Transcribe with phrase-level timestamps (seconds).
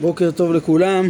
[0.00, 1.08] בוקר טוב לכולם,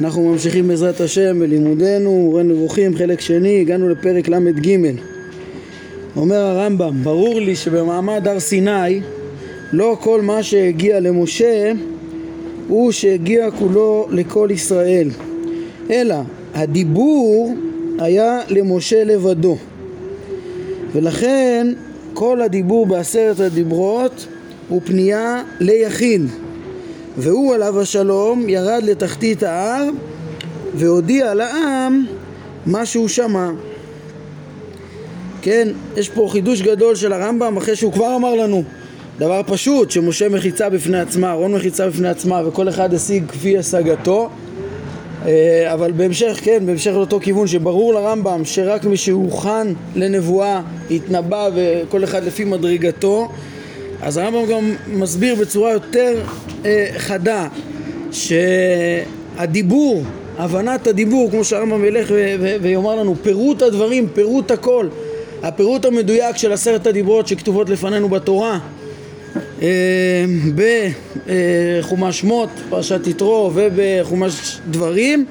[0.00, 4.78] אנחנו ממשיכים בעזרת השם בלימודנו, מורה נבוכים, חלק שני, הגענו לפרק ל"ג.
[6.16, 9.00] אומר הרמב"ם, ברור לי שבמעמד הר סיני
[9.72, 11.72] לא כל מה שהגיע למשה
[12.68, 15.08] הוא שהגיע כולו לכל ישראל,
[15.90, 16.16] אלא
[16.54, 17.54] הדיבור
[17.98, 19.56] היה למשה לבדו,
[20.92, 21.66] ולכן
[22.14, 24.26] כל הדיבור בעשרת הדיברות
[24.68, 26.22] הוא פנייה ליחיד.
[27.18, 29.84] והוא עליו השלום ירד לתחתית ההר
[30.74, 32.04] והודיע לעם
[32.66, 33.50] מה שהוא שמע.
[35.42, 38.62] כן, יש פה חידוש גדול של הרמב"ם אחרי שהוא כבר אמר לנו
[39.18, 44.30] דבר פשוט, שמשה מחיצה בפני עצמה, אהרון מחיצה בפני עצמה וכל אחד השיג כפי השגתו
[45.26, 49.66] אה, אבל בהמשך, כן, בהמשך לאותו כיוון שברור לרמב"ם שרק מי שהוכן
[49.96, 50.60] לנבואה
[50.90, 53.28] יתנבא וכל אחד לפי מדרגתו
[54.02, 56.22] אז הרמב"ם גם מסביר בצורה יותר
[56.64, 57.48] אה, חדה
[58.12, 60.02] שהדיבור,
[60.38, 62.12] הבנת הדיבור, כמו שהרמב"ם ילך
[62.62, 64.88] ויאמר לנו, פירוט הדברים, פירוט הכל,
[65.42, 68.58] הפירוט המדויק של עשרת הדיברות שכתובות לפנינו בתורה
[69.62, 70.24] אה,
[70.54, 75.24] בחומש שמות, פרשת יתרו ובחומש דברים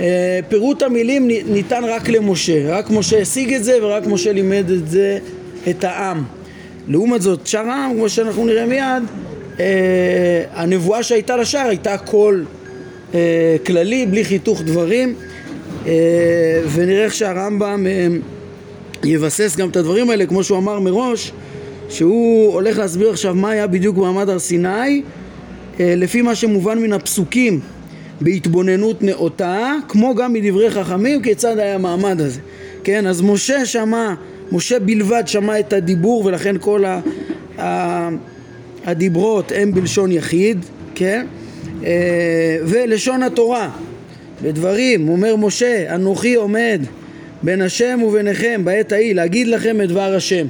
[0.00, 4.88] אה, פירוט המילים ניתן רק למשה, רק משה השיג את זה ורק משה לימד את
[4.88, 5.18] זה
[5.70, 6.24] את העם
[6.88, 9.02] לעומת זאת, שאר העם, כמו שאנחנו נראה מיד,
[9.60, 12.44] אה, הנבואה שהייתה לשאר הייתה קול
[13.14, 15.14] אה, כללי, בלי חיתוך דברים,
[15.86, 15.92] אה,
[16.74, 18.06] ונראה איך שהרמב"ם אה,
[19.04, 21.32] יבסס גם את הדברים האלה, כמו שהוא אמר מראש,
[21.88, 25.02] שהוא הולך להסביר עכשיו מה היה בדיוק במעמד הר סיני,
[25.80, 27.60] אה, לפי מה שמובן מן הפסוקים
[28.20, 32.40] בהתבוננות נאותה, כמו גם מדברי חכמים, כיצד היה המעמד הזה.
[32.84, 34.14] כן, אז משה שמע
[34.52, 37.00] משה בלבד שמע את הדיבור ולכן כל ה,
[37.58, 38.08] ה,
[38.84, 40.58] הדיברות הם בלשון יחיד,
[40.94, 41.26] כן?
[41.84, 43.70] אה, ולשון התורה
[44.42, 46.80] בדברים אומר משה אנוכי עומד
[47.42, 50.46] בין השם וביניכם בעת ההיא להגיד לכם את דבר השם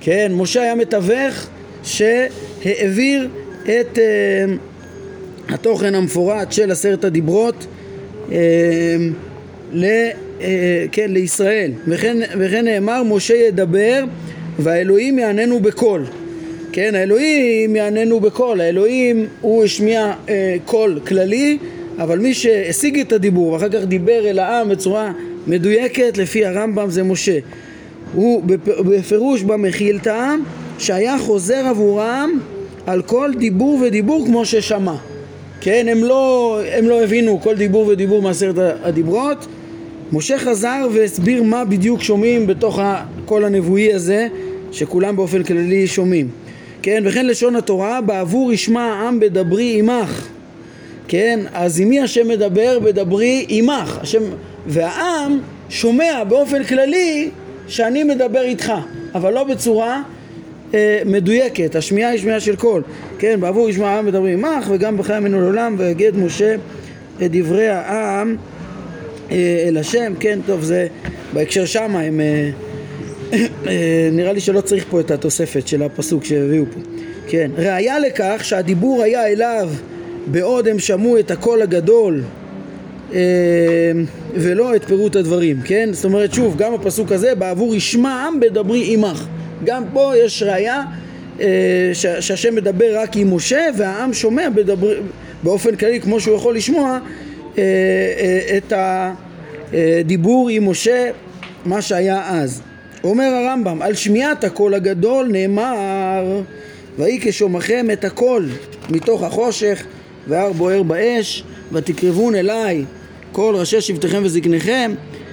[0.00, 1.46] כן משה היה מתווך
[1.82, 3.28] שהעביר
[3.62, 7.66] את uh, התוכן המפורט של עשרת הדיברות
[8.28, 8.32] uh,
[10.92, 11.70] כן, לישראל.
[11.86, 14.04] וכן, וכן נאמר, משה ידבר
[14.58, 16.04] והאלוהים יעננו בקול.
[16.72, 18.60] כן, האלוהים יעננו בקול.
[18.60, 21.58] האלוהים הוא השמיע אה, קול כללי,
[21.98, 25.12] אבל מי שהשיג את הדיבור ואחר כך דיבר אל העם בצורה
[25.46, 27.38] מדויקת, לפי הרמב"ם זה משה.
[28.14, 28.42] הוא
[28.78, 30.34] בפירוש במחילתא
[30.78, 32.40] שהיה חוזר עבורם
[32.86, 34.94] על כל דיבור ודיבור כמו ששמע.
[35.60, 39.46] כן, הם לא, הם לא הבינו כל דיבור ודיבור מעשרת הדיברות,
[40.12, 44.28] משה חזר והסביר מה בדיוק שומעים בתוך הקול הנבואי הזה
[44.72, 46.28] שכולם באופן כללי שומעים.
[46.82, 50.28] כן וכן לשון התורה בעבור ישמע העם בדברי עמך.
[51.08, 53.98] כן אז עם מי השם מדבר בדברי עמך?
[54.02, 54.22] השם
[54.66, 57.30] והעם שומע באופן כללי
[57.68, 58.72] שאני מדבר איתך
[59.14, 60.02] אבל לא בצורה
[60.74, 61.76] אה, מדויקת.
[61.76, 62.82] השמיעה היא שמיעה של קול.
[63.18, 66.54] כן בעבור ישמע העם בדברי עמך וגם בחיי מנו לעולם ויגד משה
[67.22, 68.36] את דברי העם
[69.30, 70.86] אל השם, כן, טוב, זה
[71.32, 72.20] בהקשר שמה הם...
[72.20, 72.50] אה,
[73.66, 76.80] אה, נראה לי שלא צריך פה את התוספת של הפסוק שהביאו פה.
[77.28, 79.70] כן, ראיה לכך שהדיבור היה אליו
[80.26, 82.22] בעוד הם שמעו את הקול הגדול
[84.34, 85.88] ולא את פירוט הדברים, כן?
[85.92, 89.26] זאת אומרת, שוב, גם הפסוק הזה, בעבור ישמעם בדברי עמך.
[89.64, 90.82] גם פה יש ראיה
[91.92, 94.94] שהשם מדבר רק עם משה והעם שומע בדבר,
[95.42, 96.98] באופן כללי כמו שהוא יכול לשמוע אה, אה,
[98.56, 98.72] את
[99.72, 101.10] הדיבור עם משה,
[101.64, 102.62] מה שהיה אז.
[103.04, 106.40] אומר הרמב"ם, על שמיעת הקול הגדול נאמר
[106.98, 108.48] ויהי כשומכם את הקול
[108.90, 109.84] מתוך החושך
[110.28, 112.84] והר בוער באש ותקרבון אליי
[113.32, 114.92] כל ראשי שבטיכם וזקניכם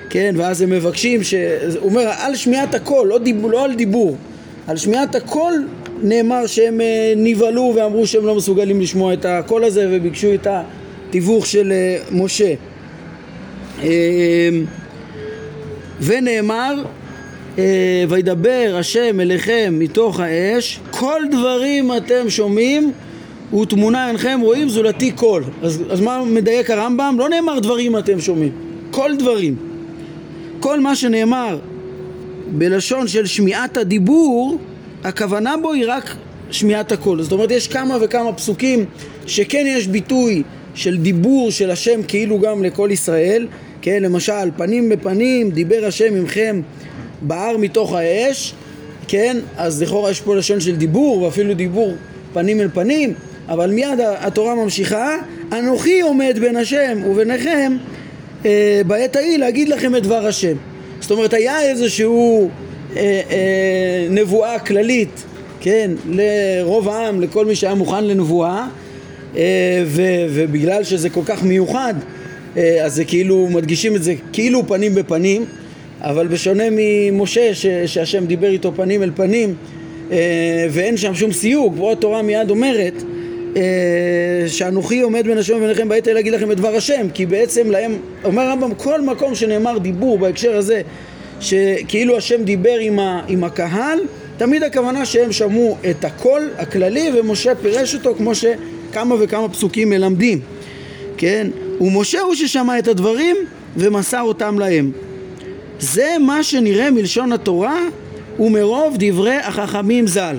[0.10, 1.34] כן, ואז הם מבקשים, ש...
[1.80, 3.46] הוא אומר על שמיעת הקול, לא, דיב...
[3.46, 4.16] לא על דיבור
[4.68, 5.68] על שמיעת הקול
[6.04, 10.64] נאמר שהם אה, נבהלו ואמרו שהם לא מסוגלים לשמוע את הקול הזה וביקשו את ה...
[11.14, 12.54] תיווך של אה, משה.
[13.84, 13.90] אה,
[16.02, 16.84] ונאמר
[17.58, 17.64] אה,
[18.10, 22.92] וידבר השם אליכם מתוך האש כל דברים אתם שומעים
[23.62, 27.16] ותמונה אינכם רואים זולתי קול אז, אז מה מדייק הרמב"ם?
[27.20, 28.52] לא נאמר דברים אתם שומעים
[28.92, 29.56] כל דברים
[30.60, 31.60] כל מה שנאמר
[32.48, 34.58] בלשון של שמיעת הדיבור
[35.04, 36.16] הכוונה בו היא רק
[36.52, 38.86] שמיעת הקול זאת אומרת יש כמה וכמה פסוקים
[39.28, 40.44] שכן יש ביטוי
[40.76, 43.48] של דיבור של השם כאילו גם לכל ישראל,
[43.82, 46.62] כן, למשל, פנים בפנים, דיבר השם עמכם
[47.22, 48.54] בהר מתוך האש,
[49.08, 51.94] כן, אז לכאורה יש פה לשון של דיבור, ואפילו דיבור
[52.34, 53.14] פנים אל פנים,
[53.50, 55.18] אבל מיד התורה ממשיכה,
[55.52, 57.78] אנוכי עומד בין השם וביניכם
[58.46, 60.56] אה, בעת ההיא להגיד לכם את דבר השם.
[61.00, 62.50] זאת אומרת, היה איזשהו
[62.96, 65.24] אה, אה, נבואה כללית,
[65.62, 68.68] כן, לרוב העם, לכל מי שהיה מוכן לנבואה, אה,
[69.86, 71.94] ו, ובגלל שזה כל כך מיוחד,
[72.58, 75.46] אה, אז זה כאילו, מדגישים את זה כאילו פנים בפנים,
[76.02, 79.56] אבל בשונה ממשה ש, שהשם דיבר איתו פנים אל פנים
[80.12, 83.04] אה, ואין שם שום סיוג, פה התורה מיד אומרת
[84.48, 87.98] שאנוכי עומד בין השם וביניכם בעת אלה להגיד לכם את דבר השם כי בעצם להם,
[88.24, 90.82] אומר הרמב"ם כל מקום שנאמר דיבור בהקשר הזה
[91.40, 94.00] שכאילו השם דיבר עם, ה, עם הקהל
[94.38, 98.32] תמיד הכוונה שהם שמעו את הקול הכללי ומשה פירש אותו כמו
[98.94, 100.40] שכמה וכמה פסוקים מלמדים
[101.18, 101.48] כן?
[101.82, 103.38] ומשה הוא ששמע את הדברים
[103.78, 104.92] ומסר אותם להם
[105.80, 107.80] זה מה שנראה מלשון התורה
[108.40, 110.36] ומרוב דברי החכמים ז"ל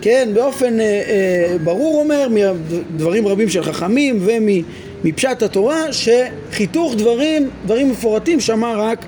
[0.00, 7.90] כן, באופן אה, אה, ברור אומר, מדברים רבים של חכמים ומפשט התורה, שחיתוך דברים, דברים
[7.90, 9.06] מפורטים שמע רק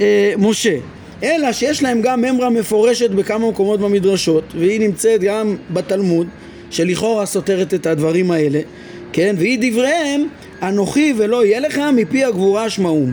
[0.00, 0.76] אה, משה.
[1.22, 6.26] אלא שיש להם גם ממרה מפורשת בכמה מקומות במדרשות, והיא נמצאת גם בתלמוד,
[6.72, 8.60] שלכאורה סותרת את הדברים האלה,
[9.12, 10.26] כן, והיא דבריהם,
[10.62, 13.12] אנוכי ולא יהיה לך מפי הגבורה שמעום.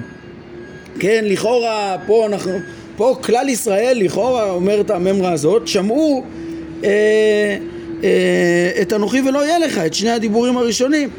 [1.00, 2.52] כן, לכאורה פה אנחנו,
[2.96, 6.24] פה כלל ישראל לכאורה אומרת הממרה הזאת, שמעו
[6.84, 7.58] אה,
[8.04, 11.10] אה, את אנוכי ולא יהיה לך, את שני הדיבורים הראשונים.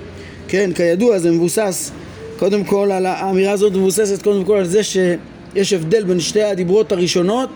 [0.48, 1.90] כן, כידוע זה מבוסס,
[2.38, 6.93] קודם כל, על האמירה הזאת מבוססת קודם כל על זה שיש הבדל בין שתי הדיברות
[6.93, 7.50] הראשונות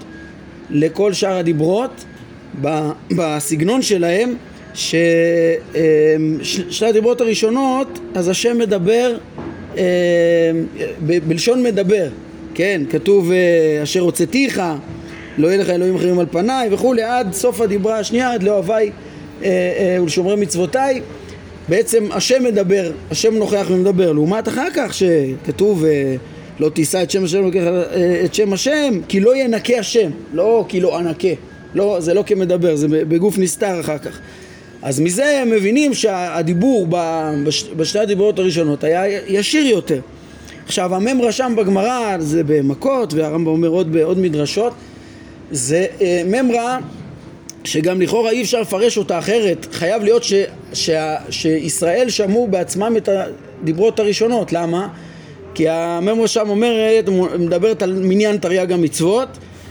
[0.70, 2.04] לכל שאר הדיברות
[3.10, 4.34] בסגנון שלהם
[4.74, 4.96] ששתי
[6.84, 9.16] אה, הדיברות הראשונות אז השם מדבר
[11.00, 12.08] בלשון מדבר.
[12.54, 13.30] כן כתוב
[13.82, 14.62] אשר הוצאתיך
[15.38, 18.90] לא יהיה לך אלוהים אחרים על פניי וכולי עד סוף הדיברה השנייה עד לאוהביי
[19.42, 19.48] אה,
[19.78, 21.00] אה, ולשומרי מצוותיי
[21.68, 24.12] בעצם השם מדבר, השם נוכח ומדבר.
[24.12, 26.14] לעומת אחר כך שכתוב אה,
[26.60, 30.10] לא תישא את שם השם אה, את שם השם כי לא ינקה השם.
[30.32, 31.28] לא כי לא אנקה
[31.74, 34.18] לא, זה לא כמדבר, זה בגוף נסתר אחר כך
[34.84, 36.86] אז מזה מבינים שהדיבור
[37.76, 40.00] בשתי הדיברות הראשונות היה ישיר יותר
[40.66, 44.72] עכשיו המם רשם בגמרא זה במכות והרמב"ם אומר עוד בעוד מדרשות
[45.50, 46.78] זה אה, ממרה
[47.64, 50.34] שגם לכאורה אי אפשר לפרש אותה אחרת, חייב להיות ש,
[50.72, 50.90] ש,
[51.30, 54.88] שישראל שמעו בעצמם את הדיברות הראשונות, למה?
[55.54, 57.08] כי הממרה שם אומרת,
[57.38, 59.28] מדברת על מניין תרי"ג המצוות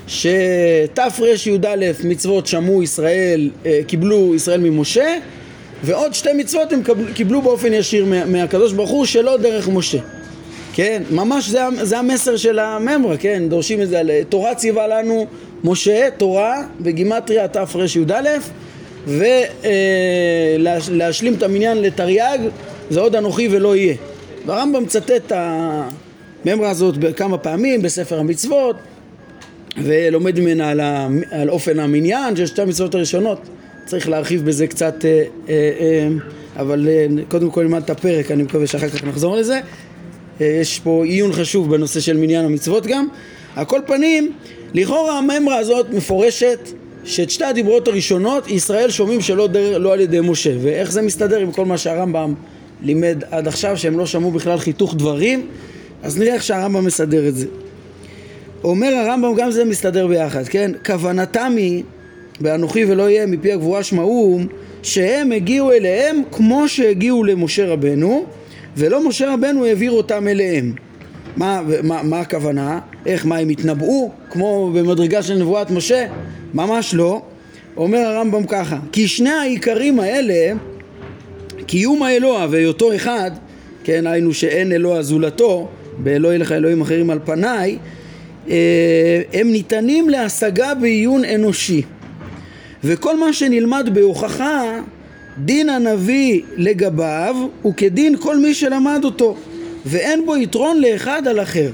[0.08, 5.18] שתרי"א מצוות שמעו ישראל, אה, קיבלו ישראל ממשה
[5.84, 6.82] ועוד שתי מצוות הם
[7.14, 9.98] קיבלו באופן ישיר מהקדוש ברוך הוא שלא דרך משה.
[10.74, 15.26] כן, ממש זה, זה המסר של הממרה, כן, דורשים את זה על תורה ציווה לנו
[15.64, 18.22] משה, תורה, בגימטריה תרי"א,
[20.88, 22.40] ולהשלים את המניין לתרי"ג
[22.90, 23.96] זה עוד אנוכי ולא יהיה.
[24.46, 28.76] והרמב"ם מצטט את הממרה הזאת כמה פעמים בספר המצוות
[29.78, 33.40] ולומד ממנה על, ה, על אופן המניין של שתי המצוות הראשונות.
[33.86, 36.08] צריך להרחיב בזה קצת אה, אה, אה,
[36.56, 36.88] אבל
[37.30, 39.60] קודם כל נלמד את הפרק אני מקווה שאחר כך נחזור לזה.
[40.40, 43.08] יש פה עיון חשוב בנושא של מניין המצוות גם.
[43.56, 44.31] על כל פנים
[44.74, 46.60] לכאורה הממרה הזאת מפורשת
[47.06, 50.54] שאת שתי הדיברות הראשונות ישראל שומעים שלא דר, לא על ידי משה.
[50.62, 52.34] ואיך זה מסתדר עם כל מה שהרמב"ם
[52.81, 55.47] לימד עד עכשיו שהם לא שמעו בכלל חיתוך דברים?
[56.04, 57.45] אז נראה איך שהרמב"ם מסדר את זה
[58.64, 61.84] אומר הרמב"ם גם זה מסתדר ביחד כן כוונתם היא
[62.40, 64.48] באנוכי ולא יהיה מפי הגבורה שמעום
[64.84, 68.26] שהם הגיעו אליהם כמו שהגיעו למשה רבנו
[68.78, 70.74] ולא משה רבנו העביר אותם אליהם
[71.38, 72.80] מה, מה, מה הכוונה?
[73.06, 74.12] איך, מה הם התנבאו?
[74.30, 76.06] כמו במדרגה של נבואת משה?
[76.54, 77.22] ממש לא.
[77.78, 80.54] אומר הרמב"ם ככה, כי שני העיקרים האלה,
[81.66, 83.32] קיום האלוה והיותו אחד,
[83.84, 85.68] כן, היינו שאין אלוה זולתו,
[85.98, 87.78] באלוהי לך אלוהים אחרים על פניי,
[89.33, 91.81] הם ניתנים להשגה בעיון אנושי.
[92.83, 94.80] וכל מה שנלמד בהוכחה,
[95.38, 99.35] דין הנביא לגביו הוא כדין כל מי שלמד אותו.
[99.85, 101.71] ואין בו יתרון לאחד על אחר.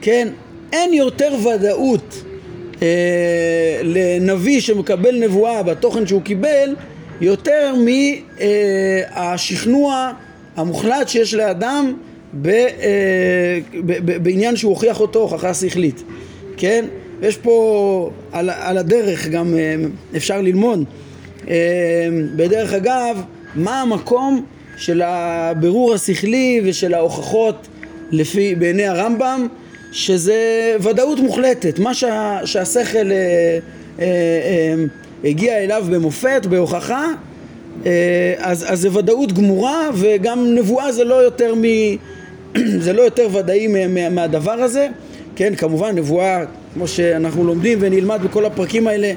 [0.00, 0.28] כן?
[0.72, 2.22] אין יותר ודאות
[2.82, 6.74] אה, לנביא שמקבל נבואה בתוכן שהוא קיבל
[7.20, 7.74] יותר
[9.14, 10.12] מהשכנוע אה,
[10.56, 11.94] המוחלט שיש לאדם
[12.34, 16.02] ב, אה, ב, ב, בעניין שהוא הוכיח אותו הוכחה שכלית,
[16.56, 16.84] כן?
[17.22, 19.74] יש פה על, על הדרך גם אה,
[20.16, 20.84] אפשר ללמוד.
[21.48, 21.54] אה,
[22.36, 23.22] בדרך אגב,
[23.54, 24.44] מה המקום
[24.76, 27.68] של הבירור השכלי ושל ההוכחות
[28.10, 29.46] לפי, בעיני הרמב"ם
[29.92, 33.58] שזה ודאות מוחלטת, מה שה, שהשכל אה,
[33.98, 34.74] אה, אה,
[35.24, 37.06] הגיע אליו במופת, בהוכחה,
[38.38, 41.62] אז, אז זה ודאות גמורה וגם נבואה זה לא יותר, מ,
[42.84, 44.88] זה לא יותר ודאי מהדבר הזה
[45.36, 46.44] כן, כמובן נבואה
[46.74, 49.12] כמו שאנחנו לומדים ונלמד בכל הפרקים האלה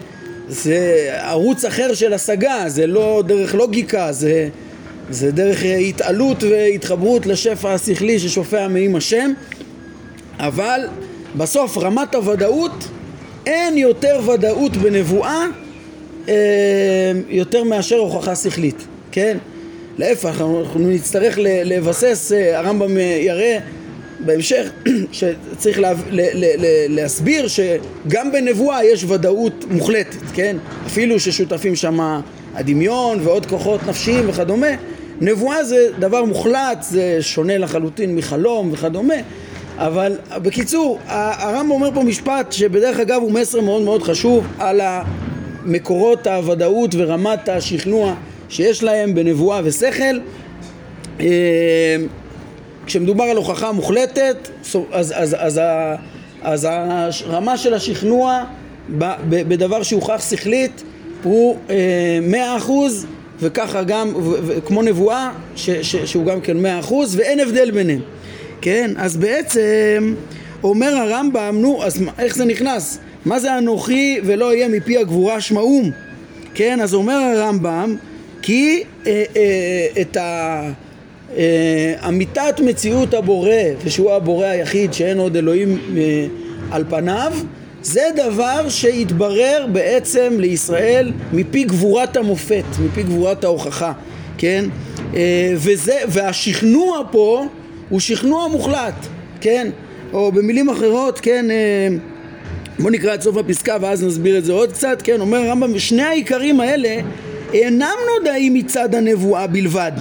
[0.50, 4.50] זה ערוץ אחר של השגה, זה לא דרך לוגיקה, זה,
[5.10, 9.32] זה דרך התעלות והתחברות לשפע השכלי ששופע מעם השם
[10.40, 10.82] אבל
[11.38, 12.88] בסוף רמת הוודאות
[13.46, 15.46] אין יותר ודאות בנבואה
[16.30, 16.34] אה,
[17.30, 19.38] יותר מאשר הוכחה שכלית, כן?
[19.98, 23.58] להפך, אנחנו נצטרך לבסס, אה, הרמב"ם יראה
[24.20, 24.70] בהמשך
[25.12, 30.58] שצריך לה, ל, ל, ל, להסביר שגם בנבואה יש ודאות מוחלטת, כן?
[30.86, 32.20] אפילו ששותפים שם
[32.54, 34.68] הדמיון ועוד כוחות נפשיים וכדומה
[35.22, 39.16] נבואה זה דבר מוחלט, זה שונה לחלוטין מחלום וכדומה
[39.78, 44.82] אבל בקיצור, הרמב"ם אומר פה משפט שבדרך אגב הוא מסר מאוד מאוד חשוב על
[45.66, 48.16] מקורות הוודאות ורמת השכנוע
[48.50, 50.20] שיש להם בנבואה ושכל
[51.20, 51.26] אה,
[52.86, 55.62] כשמדובר על הוכחה מוחלטת אז, אז, אז, אז,
[56.42, 56.68] אז
[57.26, 58.44] הרמה של השכנוע
[59.30, 60.84] בדבר שהוכח שכלית
[61.24, 63.06] הוא אה, מאה אחוז
[63.40, 64.14] וככה גם,
[64.66, 68.02] כמו נבואה ש, ש, שהוא גם כן מאה אחוז ואין הבדל ביניהם
[68.62, 70.16] כן, אז בעצם
[70.64, 73.00] אומר הרמב"ם, נו, אז איך זה נכנס?
[73.26, 75.92] מה זה אנוכי ולא יהיה מפי הגבורה שמעום?
[76.54, 77.96] כן, אז אומר הרמב"ם
[78.46, 80.62] כי אה, אה, את ה...
[81.38, 83.52] אה, אמיתת מציאות הבורא,
[83.84, 86.26] ושהוא הבורא היחיד שאין עוד אלוהים אה,
[86.72, 87.34] על פניו,
[87.84, 93.92] זה דבר שהתברר בעצם לישראל מפי גבורת המופת, מפי גבורת ההוכחה,
[94.38, 94.66] כן?
[95.16, 97.46] אה, וזה, והשכנוע פה
[97.90, 99.06] הוא שכנוע מוחלט,
[99.42, 99.68] כן?
[100.14, 101.88] או במילים אחרות, כן, אה,
[102.80, 106.04] בוא נקרא את סוף הפסקה ואז נסביר את זה עוד קצת, כן, אומר הרמב"ם, שני
[106.04, 106.98] העיקרים האלה
[107.54, 109.92] אינם נודעים מצד הנבואה בלבד,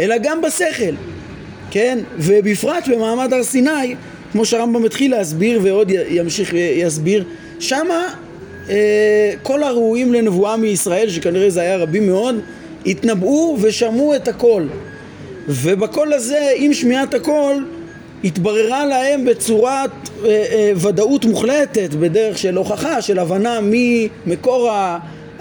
[0.00, 0.94] אלא גם בשכל,
[1.70, 3.94] כן, ובפרט במעמד הר סיני,
[4.32, 7.24] כמו שהרמב"ם התחיל להסביר ועוד ימשיך ויסביר,
[7.60, 8.08] שמה
[8.70, 12.34] אה, כל הראויים לנבואה מישראל, שכנראה זה היה רבים מאוד,
[12.86, 14.62] התנבאו ושמעו את הכל.
[15.48, 17.66] ובקול הזה, עם שמיעת הקול,
[18.24, 19.90] התבררה להם בצורת
[20.24, 24.70] אה, אה, ודאות מוחלטת, בדרך של הוכחה, של הבנה ממקור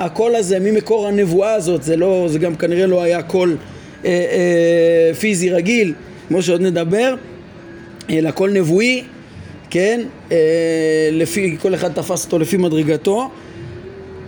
[0.06, 3.58] הקול הזה, ממקור הנבואה הזאת, זה, לא, זה גם כנראה לא היה קול
[4.06, 5.94] אה, אה, פיזי רגיל,
[6.28, 7.16] כמו שעוד נדבר,
[8.10, 9.04] אלא קול נבואי,
[9.70, 10.38] כן, אה,
[11.12, 13.30] לפי, כל אחד תפס אותו לפי מדרגתו.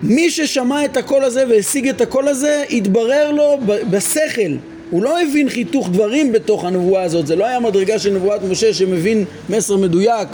[0.03, 3.57] מי ששמע את הקול הזה והשיג את הקול הזה, התברר לו
[3.89, 4.51] בשכל
[4.89, 8.73] הוא לא הבין חיתוך דברים בתוך הנבואה הזאת, זה לא היה מדרגה של נבואת משה
[8.73, 10.27] שמבין מסר מדויק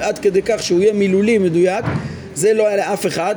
[0.00, 1.84] עד כדי כך שהוא יהיה מילולי מדויק,
[2.34, 3.34] זה לא היה לאף אחד,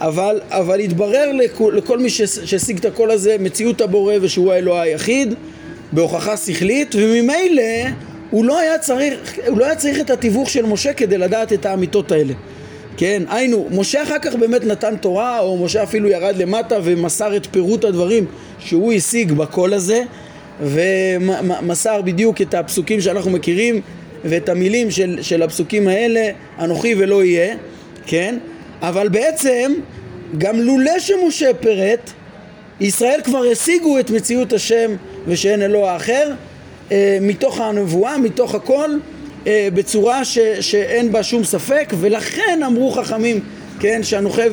[0.00, 5.34] אבל, אבל התברר לכל, לכל מי שהשיג את הקול הזה מציאות הבורא ושהוא האלוה היחיד
[5.92, 7.62] בהוכחה שכלית וממילא
[8.30, 11.66] הוא לא היה צריך, הוא לא היה צריך את התיווך של משה כדי לדעת את
[11.66, 12.34] האמיתות האלה
[13.00, 17.46] כן, היינו, משה אחר כך באמת נתן תורה, או משה אפילו ירד למטה ומסר את
[17.46, 18.24] פירוט הדברים
[18.58, 20.02] שהוא השיג בקול הזה,
[20.60, 23.80] ומסר בדיוק את הפסוקים שאנחנו מכירים
[24.24, 27.56] ואת המילים של, של הפסוקים האלה, אנוכי ולא יהיה,
[28.06, 28.38] כן?
[28.82, 29.72] אבל בעצם,
[30.38, 32.10] גם לולא שמשה פירט,
[32.80, 34.90] ישראל כבר השיגו את מציאות השם
[35.26, 36.32] ושאין אלוה אחר,
[36.92, 38.90] אה, מתוך הנבואה, מתוך הכל,
[39.46, 43.40] אה, בצורה ש, שאין בה שום ספק ולכן אמרו חכמים
[43.80, 44.50] כן שהנוחב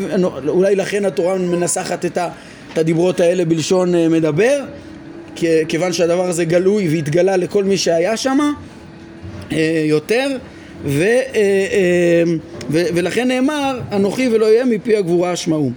[0.48, 2.18] אולי לכן התורה מנסחת את,
[2.74, 4.64] את הדיברות האלה בלשון אה, מדבר
[5.68, 8.38] כיוון שהדבר הזה גלוי והתגלה לכל מי שהיה שם
[9.86, 10.38] יותר
[10.86, 11.06] ו,
[12.70, 15.72] ו, ולכן נאמר אנוכי ולא יהיה מפי הגבורה אשמעו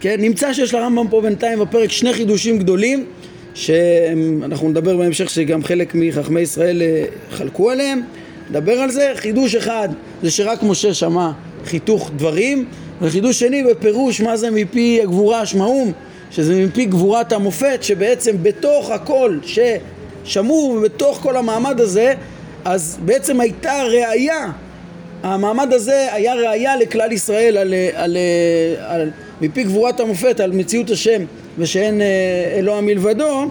[0.00, 3.04] כן, נמצא שיש לרמב"ם פה בינתיים בפרק שני חידושים גדולים
[3.54, 6.82] שאנחנו נדבר בהמשך שגם חלק מחכמי ישראל
[7.30, 8.02] חלקו עליהם.
[8.50, 9.12] נדבר על זה.
[9.14, 9.88] חידוש אחד
[10.22, 11.30] זה שרק משה שמע
[11.64, 12.64] חיתוך דברים,
[13.00, 15.92] וחידוש שני בפירוש מה זה מפי הגבורה השמעום,
[16.30, 19.38] שזה מפי גבורת המופת, שבעצם בתוך הכל
[20.24, 22.14] ששמעו ובתוך כל המעמד הזה,
[22.64, 24.52] אז בעצם הייתה ראייה,
[25.22, 28.16] המעמד הזה היה ראייה לכלל ישראל על, על, על,
[29.00, 29.10] על
[29.40, 31.24] מפי גבורת המופת, על מציאות השם
[31.58, 32.06] ושאין אה,
[32.58, 33.46] אלוה מלבדו,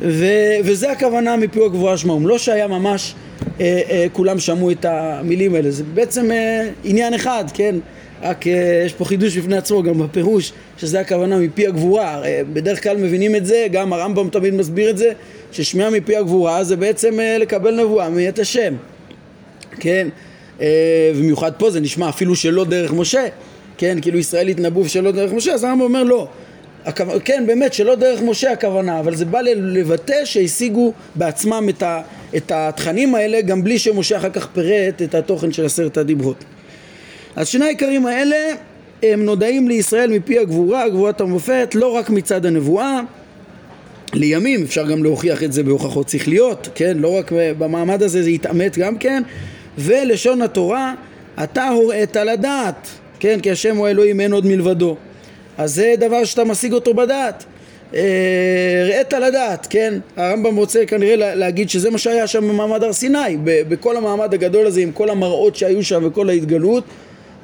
[0.00, 0.26] ו,
[0.64, 2.26] וזה הכוונה מפי הגבורה השמעום.
[2.26, 3.14] לא שהיה ממש
[3.60, 5.70] אה, אה, כולם שמעו את המילים האלה.
[5.70, 7.74] זה בעצם אה, עניין אחד, כן?
[8.22, 8.46] רק
[8.86, 13.46] יש פה חידוש בפני עצמו גם בפירוש שזה הכוונה מפי הגבורה בדרך כלל מבינים את
[13.46, 15.12] זה גם הרמב"ם תמיד מסביר את זה
[15.52, 18.74] ששמיעה מפי הגבורה זה בעצם לקבל נבואה מאת השם
[19.80, 20.08] כן
[21.18, 23.26] במיוחד פה זה נשמע אפילו שלא דרך משה
[23.78, 26.28] כן כאילו ישראל התנבאו שלא דרך משה אז הרמב"ם אומר לא
[27.24, 32.00] כן, באמת, שלא דרך משה הכוונה, אבל זה בא לבטא שהשיגו בעצמם את, ה,
[32.36, 36.44] את התכנים האלה גם בלי שמשה אחר כך פירט את התוכן של עשרת הדיברות.
[37.36, 38.36] אז שני העיקרים האלה
[39.02, 43.00] הם נודעים לישראל מפי הגבורה, גבורת המופת, לא רק מצד הנבואה,
[44.12, 46.96] לימים, אפשר גם להוכיח את זה בהוכחות שכליות, כן?
[46.98, 49.22] לא רק במעמד הזה זה יתעמת גם כן,
[49.78, 50.94] ולשון התורה,
[51.44, 52.88] אתה הוראת לדעת,
[53.20, 53.40] כן?
[53.40, 54.96] כי השם הוא אלוהים אין עוד מלבדו.
[55.58, 57.44] אז זה דבר שאתה משיג אותו בדעת.
[57.92, 59.94] הראית לדעת, כן?
[60.16, 64.80] הרמב"ם רוצה כנראה להגיד שזה מה שהיה שם במעמד הר סיני, בכל המעמד הגדול הזה
[64.80, 66.84] עם כל המראות שהיו שם וכל ההתגלות,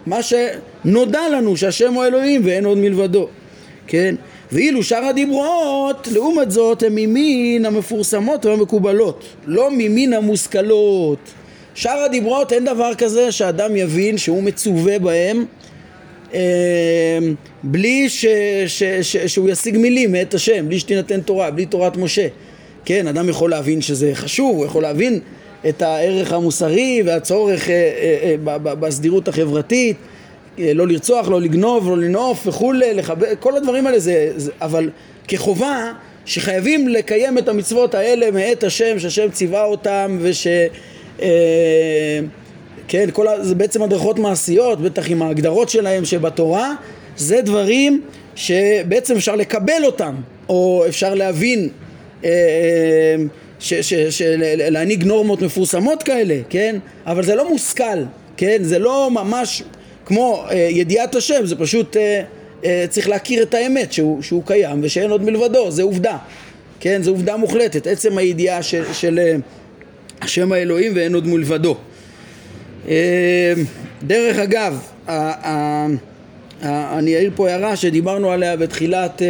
[0.06, 3.28] מה שנודע לנו שהשם הוא אלוהים ואין עוד מלבדו,
[3.87, 4.14] כן?
[4.52, 11.18] ואילו שאר הדיברות, לעומת זאת, הם ממין המפורסמות והמקובלות, לא ממין המושכלות.
[11.80, 15.44] שאר הדיברות אין דבר כזה שאדם יבין שהוא מצווה בהם
[16.34, 17.18] אה,
[17.62, 18.26] בלי ש,
[18.66, 22.26] ש, ש, שהוא ישיג מילים מאת השם, בלי שתינתן תורה, בלי תורת משה.
[22.84, 25.20] כן, אדם יכול להבין שזה חשוב, הוא יכול להבין
[25.68, 27.92] את הערך המוסרי והצורך אה,
[28.46, 29.96] אה, בסדירות החברתית,
[30.58, 34.90] לא לרצוח, לא לגנוב, לא לנאוף וכולי, לכבד, כל הדברים האלה זה, זה, אבל
[35.28, 35.92] כחובה
[36.25, 40.46] שחייבים לקיים את המצוות האלה מאת השם, שהשם ציווה אותם וש...
[41.22, 42.20] אה,
[42.88, 46.74] כן, כל ה, זה בעצם הדרכות מעשיות, בטח עם ההגדרות שלהם שבתורה,
[47.16, 48.02] זה דברים
[48.34, 50.14] שבעצם אפשר לקבל אותם,
[50.48, 51.68] או אפשר להבין,
[52.24, 53.24] אה, אה,
[53.60, 54.22] ש, ש, ש,
[54.56, 56.76] להנהיג נורמות מפורסמות כאלה, כן?
[57.06, 58.02] אבל זה לא מושכל,
[58.36, 58.58] כן?
[58.62, 59.62] זה לא ממש
[60.06, 61.96] כמו ידיעת השם, זה פשוט
[62.88, 66.16] צריך להכיר את האמת שהוא, שהוא קיים ושאין עוד מלבדו, זה עובדה,
[66.80, 67.02] כן?
[67.02, 69.40] זה עובדה מוחלטת, עצם הידיעה של, של
[70.22, 71.76] השם האלוהים ואין עוד מלבדו.
[72.88, 73.52] אה,
[74.02, 74.78] דרך אגב,
[76.62, 79.26] אני אעיר פה הערה שדיברנו עליה בתחילת, אה,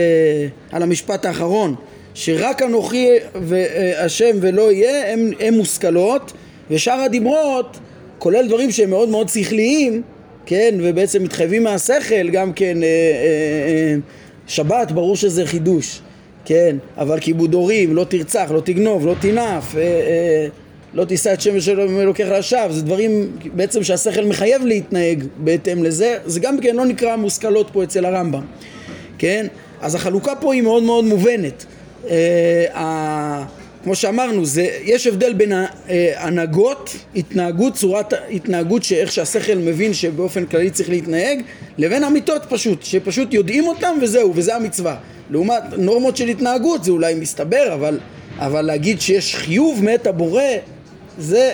[0.73, 1.75] על המשפט האחרון,
[2.15, 6.33] שרק אנוכי והשם ולא יהיה הם, הם מושכלות
[6.71, 7.79] ושאר הדיברות
[8.19, 10.03] כולל דברים שהם מאוד מאוד שכליים
[10.47, 13.97] כן, ובעצם מתחייבים מהשכל גם כן אה, אה,
[14.47, 16.01] שבת ברור שזה חידוש
[16.45, 19.75] כן, אבל כיבוד הורים, לא תרצח, לא תגנוב, לא תנאף
[20.95, 26.19] לא תישא את שם ושל אלוקיך לשווא, זה דברים בעצם שהשכל מחייב להתנהג בהתאם לזה,
[26.25, 28.43] זה גם כן לא נקרא מושכלות פה אצל הרמב"ם,
[29.19, 29.47] כן?
[29.81, 31.65] אז החלוקה פה היא מאוד מאוד מובנת.
[32.11, 33.45] אה,
[33.83, 35.53] כמו שאמרנו, זה, יש הבדל בין
[35.89, 41.43] ההנהגות, התנהגות, צורת התנהגות שאיך שהשכל מבין שבאופן כללי צריך להתנהג,
[41.79, 44.97] לבין אמיתות פשוט, שפשוט יודעים אותם וזהו, וזה המצווה.
[45.31, 47.99] לעומת נורמות של התנהגות זה אולי מסתבר, אבל,
[48.39, 50.43] אבל להגיד שיש חיוב מאת הבורא
[51.19, 51.53] זה,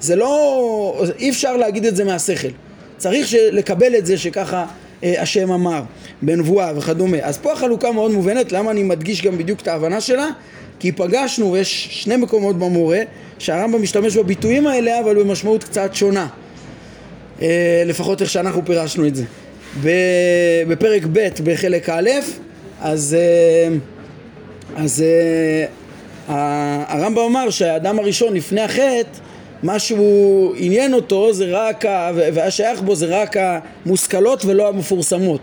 [0.00, 2.48] זה לא, אי אפשר להגיד את זה מהשכל.
[2.96, 4.66] צריך לקבל את זה שככה
[5.04, 5.82] אה, השם אמר,
[6.22, 7.18] בנבואה וכדומה.
[7.22, 10.26] אז פה החלוקה מאוד מובנת, למה אני מדגיש גם בדיוק את ההבנה שלה?
[10.80, 13.00] כי פגשנו, ויש שני מקומות במורה,
[13.38, 16.26] שהרמב"ם משתמש בביטויים האלה, אבל במשמעות קצת שונה.
[17.42, 19.24] אה, לפחות איך שאנחנו פירשנו את זה.
[20.68, 22.10] בפרק ב' בחלק א',
[22.80, 23.76] אז, אה,
[24.76, 25.66] אז אה,
[26.28, 29.18] הרמב"ם אמר שהאדם הראשון לפני החטא
[29.62, 35.40] מה שהוא עניין אותו זה רק, והיה שייך בו זה רק המושכלות ולא המפורסמות.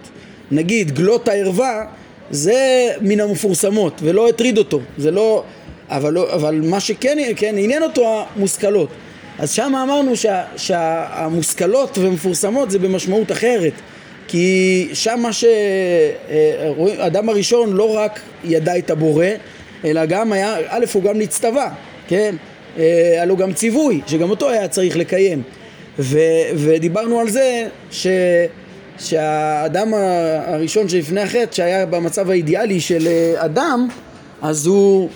[0.51, 1.85] נגיד גלות הערווה
[2.31, 5.43] זה מן המפורסמות ולא הטריד אותו, זה לא,
[5.89, 8.89] אבל, לא, אבל מה שכן כן, עניין אותו המושכלות.
[9.39, 13.73] אז שם אמרנו שה, שהמושכלות ומפורסמות זה במשמעות אחרת
[14.27, 19.25] כי שם מה שהאדם הראשון לא רק ידע את הבורא
[19.85, 21.69] אלא גם היה, א' הוא גם נצטווה,
[22.07, 22.35] כן?
[22.77, 25.41] אה, היה לו גם ציווי, שגם אותו היה צריך לקיים.
[25.99, 26.19] ו,
[26.55, 28.07] ודיברנו על זה ש,
[28.99, 29.93] שהאדם
[30.47, 33.87] הראשון שלפני החטא, שהיה במצב האידיאלי של אה, אדם,
[34.41, 35.09] אז הוא,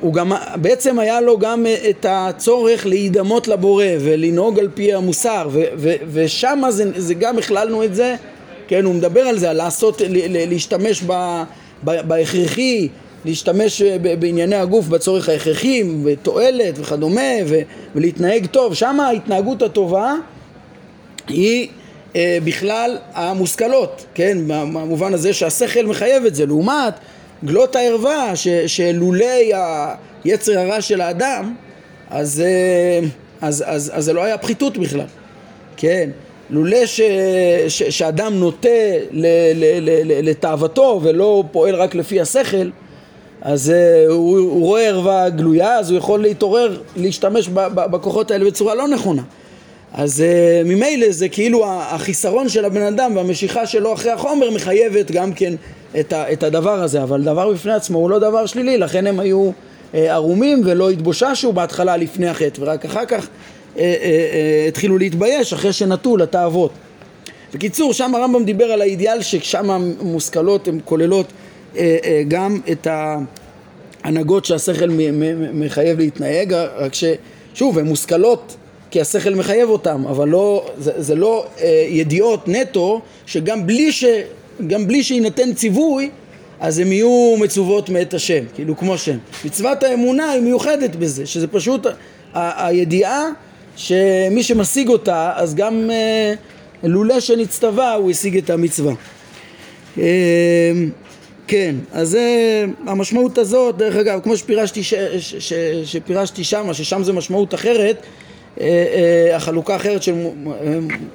[0.00, 5.62] הוא גם, בעצם היה לו גם את הצורך להידמות לבורא ולנהוג על פי המוסר, ו,
[5.76, 8.14] ו, ושם זה, זה גם הכללנו את זה,
[8.68, 11.02] כן, הוא מדבר על זה, על לעשות, להשתמש
[11.82, 12.88] בהכרחי
[13.24, 17.30] להשתמש אה, בענייני הגוף בצורך ההכרחי, בתועלת וכדומה,
[17.94, 18.74] ולהתנהג טוב.
[18.74, 20.14] שם ההתנהגות הטובה
[21.28, 21.68] היא
[22.16, 24.38] אה, בכלל המושכלות, כן?
[24.46, 26.46] במובן הזה שהשכל מחייב את זה.
[26.46, 26.94] לעומת
[27.44, 28.32] גלות הערווה,
[28.66, 29.52] שלולי
[30.24, 31.54] היצר הרע של האדם,
[32.10, 33.08] אז, אה,
[33.40, 35.06] אז, אז, אז זה לא היה פחיתות בכלל,
[35.76, 36.10] כן?
[36.50, 37.00] לולא ש,
[37.68, 38.68] ש, שאדם נוטה
[40.22, 42.70] לתאוותו ולא פועל רק לפי השכל,
[43.44, 48.30] אז uh, הוא, הוא רואה ערווה גלויה, אז הוא יכול להתעורר, להשתמש ב, ב, בכוחות
[48.30, 49.22] האלה בצורה לא נכונה.
[49.92, 55.32] אז uh, ממילא זה כאילו החיסרון של הבן אדם והמשיכה שלו אחרי החומר מחייבת גם
[55.32, 55.54] כן
[56.00, 59.20] את, ה, את הדבר הזה, אבל דבר בפני עצמו הוא לא דבר שלילי, לכן הם
[59.20, 59.50] היו
[59.94, 63.28] אה, ערומים ולא התבוששו בהתחלה לפני החטא, ורק אחר כך
[63.78, 66.70] אה, אה, אה, התחילו להתבייש אחרי שנטו לתאוות.
[67.54, 71.41] בקיצור, שם הרמב"ם דיבר על האידיאל ששם מושכלות הן כוללות אה, אה,
[72.28, 72.86] גם את
[74.04, 74.88] ההנהגות שהשכל
[75.54, 78.56] מחייב להתנהג, רק ששוב, הן מושכלות
[78.90, 84.04] כי השכל מחייב אותן, אבל לא, זה, זה לא אה, ידיעות נטו שגם בלי, ש,
[84.66, 86.10] גם בלי שיינתן ציווי
[86.60, 89.18] אז הן יהיו מצוות מאת השם, כאילו כמו שם.
[89.44, 91.86] מצוות האמונה היא מיוחדת בזה, שזה פשוט
[92.34, 93.28] ה- הידיעה
[93.76, 96.34] שמי שמשיג אותה, אז גם אה,
[96.82, 98.92] לולא שנצטווה הוא השיג את המצווה.
[99.98, 100.04] אה,
[101.46, 105.52] כן, אז זה המשמעות הזאת, דרך אגב, כמו שפירשתי, ש, ש, ש,
[105.84, 107.96] שפירשתי שם, ששם זה משמעות אחרת,
[108.60, 110.14] אה, אה, החלוקה אחרת של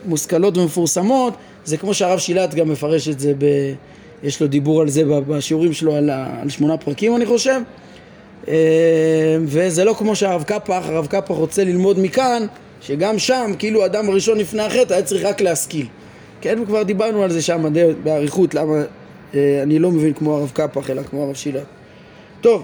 [0.05, 1.33] מושכלות ומפורסמות,
[1.65, 3.45] זה כמו שהרב שילת גם מפרש את זה, ב,
[4.23, 6.09] יש לו דיבור על זה בשיעורים שלו על,
[6.41, 7.59] על שמונה פרקים אני חושב,
[8.47, 8.53] אה,
[9.45, 12.45] וזה לא כמו שהרב קפח, הרב קפח רוצה ללמוד מכאן,
[12.81, 15.85] שגם שם, כאילו האדם הראשון לפני החטא היה צריך רק להשכיל.
[16.41, 17.65] כן, וכבר דיברנו על זה שם
[18.03, 18.83] באריכות, למה אה,
[19.33, 21.63] אני לא מבין כמו הרב קפח, אלא כמו הרב שילת.
[22.41, 22.63] טוב,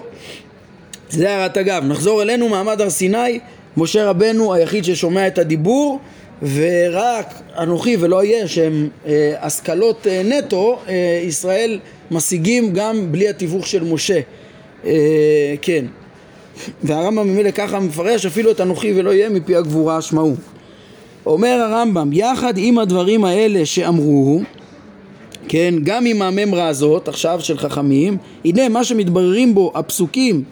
[1.10, 1.84] זה הערת אגב.
[1.86, 3.40] נחזור אלינו, מעמד הר סיני,
[3.78, 6.00] משה רבנו היחיד ששומע את הדיבור,
[6.42, 11.80] ורק אנוכי ולא אהיה שהם אה, השכלות אה, נטו, אה, ישראל
[12.12, 14.20] משיגים גם בלי התיווך של משה.
[14.86, 15.86] אה, כן.
[16.84, 20.36] והרמב"ם ממילא ככה מפרש אפילו את אנוכי ולא יהיה מפי הגבורה אשמעו.
[21.26, 24.42] אומר הרמב"ם, יחד עם הדברים האלה שאמרו,
[25.48, 30.44] כן, גם עם הממרה הזאת עכשיו של חכמים, הנה מה שמתבררים בו הפסוקים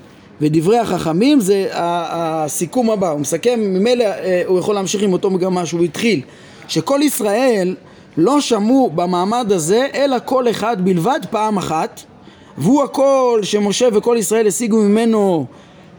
[0.41, 5.65] ודברי החכמים זה הסיכום הבא, הוא מסכם, ממילא אה, הוא יכול להמשיך עם אותו מגמה
[5.65, 6.21] שהוא התחיל,
[6.67, 7.75] שכל ישראל
[8.17, 12.01] לא שמעו במעמד הזה אלא כל אחד בלבד פעם אחת
[12.57, 15.45] והוא הכל שמשה וכל ישראל השיגו ממנו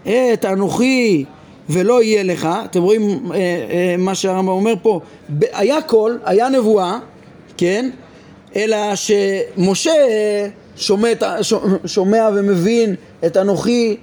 [0.02, 1.24] את אנוכי
[1.70, 5.00] ולא יהיה לך, אתם רואים אה, אה, מה שהרמב"ם אומר פה,
[5.52, 6.98] היה קול, היה נבואה,
[7.57, 7.90] כן,
[8.57, 9.93] אלא שמשה
[10.77, 11.12] שומע,
[11.87, 12.95] שומע ומבין
[13.27, 13.97] את אנוכי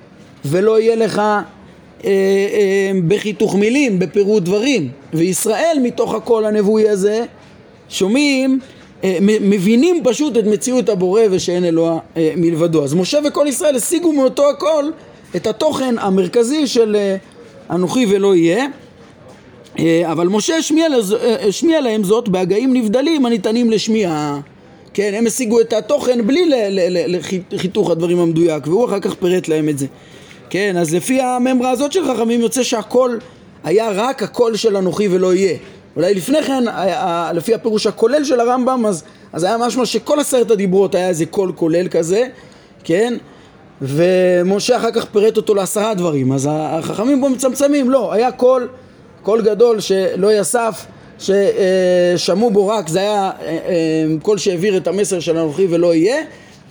[0.46, 1.42] ולא יהיה לך אה,
[2.06, 4.90] אה, בחיתוך מילים, בפירוט דברים.
[5.14, 7.26] וישראל מתוך הקול הנבואי הזה
[7.90, 8.60] שומעים,
[9.04, 12.84] אה, מבינים פשוט את מציאות הבורא ושאין אלוה אה, מלבדו.
[12.84, 14.94] אז משה וכל ישראל השיגו מאותו הקול
[15.36, 17.16] את התוכן המרכזי של אה,
[17.70, 18.66] אנוכי ולא יהיה.
[19.80, 20.88] אה, אבל משה השמיע,
[21.22, 24.40] אה, השמיע להם זאת בהגיים נבדלים הניתנים לשמיעה.
[24.94, 26.52] כן, הם השיגו את התוכן בלי
[27.52, 29.86] חיתוך הדברים המדויק, והוא אחר כך פירט להם את זה.
[30.50, 33.18] כן, אז לפי המימרה הזאת של חכמים יוצא שהכל
[33.64, 35.58] היה רק הקול של אנוכי ולא יהיה.
[35.96, 36.64] אולי לפני כן,
[37.34, 39.04] לפי הפירוש הכולל של הרמב"ם, אז,
[39.34, 42.28] אז היה משמע שכל עשרת הדיברות היה איזה קול כולל כזה,
[42.84, 43.14] כן?
[43.82, 48.68] ומשה אחר כך פירט אותו לעשרה דברים, אז החכמים פה מצמצמים, לא, היה קול,
[49.30, 50.86] קול גדול שלא יסף,
[51.20, 53.58] ששמעו בו רק, זה היה אה, אה,
[54.22, 56.24] קול שהעביר את המסר של אנוכי ולא יהיה,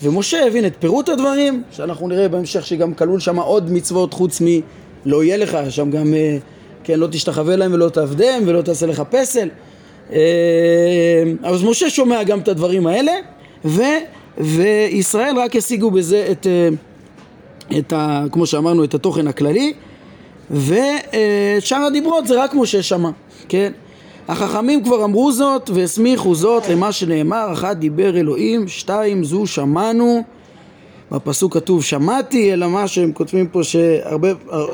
[0.03, 5.25] ומשה הבין את פירוט הדברים, שאנחנו נראה בהמשך שגם כלול שם עוד מצוות חוץ מלא
[5.25, 6.37] יהיה לך, שם גם, אה,
[6.85, 9.49] כן, לא תשתחווה להם ולא תעבדם ולא תעשה לך פסל.
[11.43, 13.13] אז משה שומע גם את הדברים האלה,
[13.65, 13.83] ו,
[14.39, 16.47] וישראל רק השיגו בזה את,
[17.79, 19.73] את ה, כמו שאמרנו, את התוכן הכללי,
[20.51, 23.11] ושאר הדיברות זה רק משה שמע,
[23.49, 23.73] כן?
[24.29, 30.23] החכמים כבר אמרו זאת והסמיכו זאת למה שנאמר, אחת דיבר אלוהים, שתיים זו שמענו,
[31.13, 34.29] בפסוק כתוב שמעתי, אלא מה שהם כותבים פה שהרבה,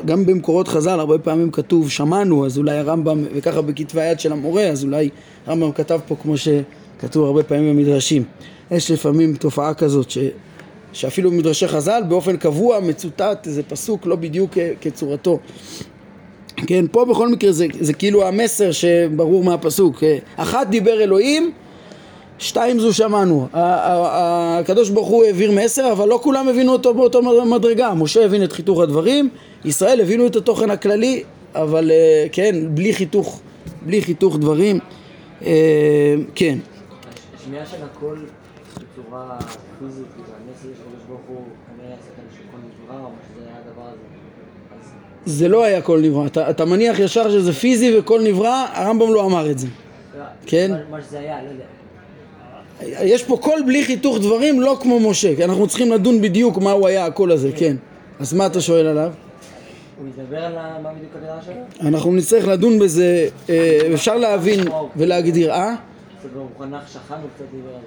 [0.05, 4.63] גם במקורות חז"ל הרבה פעמים כתוב שמענו, אז אולי הרמב"ם, וככה בכתבי היד של המורה,
[4.63, 5.09] אז אולי
[5.47, 8.23] הרמב"ם כתב פה כמו שכתוב הרבה פעמים במדרשים.
[8.71, 10.17] יש לפעמים תופעה כזאת ש,
[10.95, 15.39] שאפילו במדרשי חז"ל באופן קבוע מצוטט איזה פסוק לא בדיוק כצורתו
[16.67, 20.03] כן, פה בכל מקרה זה, זה כאילו המסר שברור מהפסוק.
[20.35, 21.51] אחת דיבר אלוהים,
[22.39, 23.47] שתיים זו שמענו.
[23.53, 27.93] הקדוש ברוך הוא העביר מסר, אבל לא כולם הבינו אותו באותו מדרגה.
[27.93, 29.29] משה הבין את חיתוך הדברים,
[29.65, 31.23] ישראל הבינו את התוכן הכללי,
[31.55, 33.41] אבל אה, כן, בלי חיתוך,
[33.85, 34.79] בלי חיתוך דברים.
[35.45, 36.57] אה, כן.
[37.35, 38.17] השמיעה של הכל
[38.73, 39.37] בצורה
[39.79, 43.87] פיזית, והמסר של הקדוש ברוך הוא כנראה יעשה כאן שכל נברא, או שזה היה הדבר
[43.87, 44.01] הזה.
[45.25, 46.25] זה לא היה כל נברא.
[46.25, 49.67] אתה, אתה מניח ישר שזה פיזי וכל נברא, הרמב"ם לא אמר את זה.
[50.45, 50.71] כן?
[50.89, 51.65] מה שזה היה, לא יודע.
[52.81, 56.87] יש פה קול בלי חיתוך דברים, לא כמו משה, כי אנחנו צריכים לדון בדיוק מהו
[56.87, 57.75] היה הקול הזה, כן.
[58.19, 59.11] אז מה אתה שואל עליו?
[59.99, 61.87] הוא ידבר על מה בדיוק הגדרה שלו?
[61.89, 64.59] אנחנו נצטרך לדון בזה, אה, אפשר להבין
[64.95, 65.75] ולהגדיר, אה?
[66.23, 67.81] זה במוכנח שכן הוא קצת דיבר על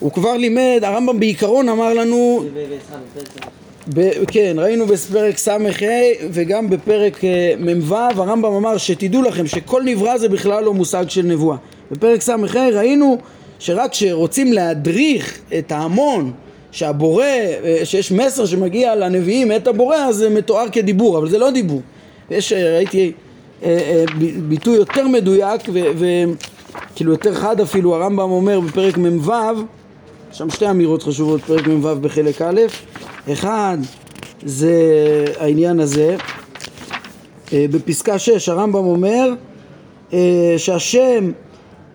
[0.00, 2.44] הוא כבר לימד, הרמב"ם בעיקרון אמר לנו.
[3.94, 5.56] ב, כן, ראינו בפרק ס"ה
[6.30, 11.22] וגם בפרק אה, מ"ו, הרמב"ם אמר שתדעו לכם שכל נברא זה בכלל לא מושג של
[11.22, 11.56] נבואה.
[11.90, 13.18] בפרק ס"ה ראינו
[13.58, 16.32] שרק כשרוצים להדריך את ההמון
[16.70, 21.50] שהבורא, אה, שיש מסר שמגיע לנביאים את הבורא, אז זה מתואר כדיבור, אבל זה לא
[21.50, 21.80] דיבור.
[22.30, 23.12] יש, אה, ראיתי
[24.48, 25.60] ביטוי יותר מדויק
[25.98, 29.32] וכאילו יותר חד אפילו, הרמב"ם אומר בפרק מ"ו
[30.32, 32.60] שם שתי אמירות חשובות, פרק מ"ו בחלק א',
[33.32, 33.78] אחד
[34.42, 34.74] זה
[35.38, 36.16] העניין הזה,
[37.52, 39.32] אה, בפסקה 6 הרמב"ם אומר
[40.12, 41.30] אה, שהשם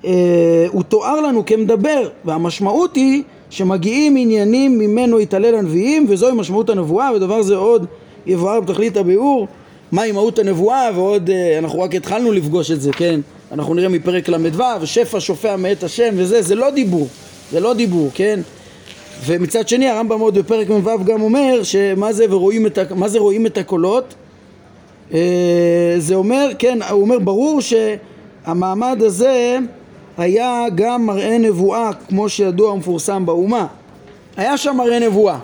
[0.05, 7.11] אה, הוא תואר לנו כמדבר והמשמעות היא שמגיעים עניינים ממנו יתעלל הנביאים וזוהי משמעות הנבואה
[7.15, 7.85] ודבר זה עוד
[8.25, 9.47] יבואר בתכלית הביאור
[9.91, 13.19] מהי מהות הנבואה ועוד אנחנו רק התחלנו לפגוש את זה כן?
[13.51, 17.07] אנחנו נראה מפרק ל"ו שפע שופע מאת השם וזה זה לא דיבור
[17.53, 18.39] זה לא דיבור כן?
[19.25, 23.45] ומצד שני הרמב"ם עוד בפרק מ"ו גם אומר שמה זה ורואים את, מה זה רואים
[23.45, 24.13] את הקולות?
[25.13, 29.57] אה, זה אומר, כן, הוא אומר ברור שהמעמד הזה
[30.17, 33.67] היה גם מראה נבואה כמו שידוע ומפורסם באומה.
[34.37, 35.39] היה שם מראה נבואה.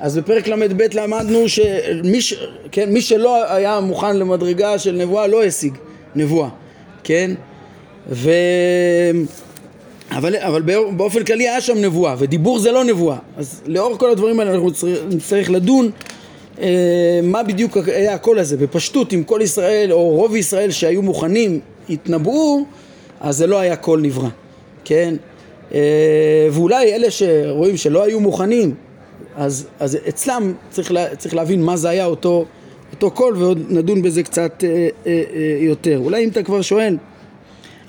[0.00, 2.34] אז בפרק ל"ב למדנו שמי ש...
[2.72, 5.74] כן, מי שלא היה מוכן למדרגה של נבואה לא השיג
[6.14, 6.48] נבואה,
[7.04, 7.30] כן?
[8.08, 8.30] ו...
[10.12, 10.62] אבל, אבל
[10.96, 13.16] באופן כללי היה שם נבואה, ודיבור זה לא נבואה.
[13.36, 15.90] אז לאור כל הדברים האלה אנחנו צריך, נצטרך לדון
[16.60, 18.56] אה, מה בדיוק היה הקול הזה.
[18.56, 22.64] בפשטות, אם כל ישראל או רוב ישראל שהיו מוכנים התנבאו,
[23.20, 24.28] אז זה לא היה קול נברא,
[24.84, 25.14] כן?
[25.74, 28.74] אה, ואולי אלה שרואים שלא היו מוכנים,
[29.36, 32.44] אז, אז אצלם צריך, לה, צריך להבין מה זה היה אותו,
[32.92, 35.98] אותו קול, ועוד נדון בזה קצת אה, אה, אה, יותר.
[35.98, 36.96] אולי אם אתה כבר שואל,